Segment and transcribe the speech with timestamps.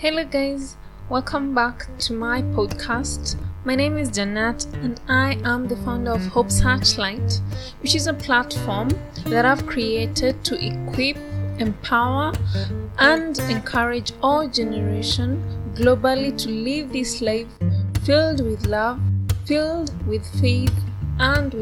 [0.00, 0.78] Hello, guys,
[1.10, 3.36] welcome back to my podcast.
[3.66, 7.42] My name is Janet, and I am the founder of Hope Searchlight,
[7.82, 8.88] which is a platform
[9.26, 11.18] that I've created to equip,
[11.58, 12.32] empower,
[12.98, 15.44] and encourage all generation
[15.74, 17.48] globally to live this life
[18.02, 18.98] filled with love,
[19.44, 20.72] filled with faith,
[21.18, 21.52] and.